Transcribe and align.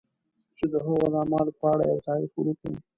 چې 0.57 0.65
د 0.71 0.73
هغه 0.85 1.05
د 1.13 1.15
اعمالو 1.21 1.57
په 1.59 1.65
اړه 1.73 1.83
یو 1.91 1.99
تاریخ 2.07 2.31
ولیکي. 2.35 2.73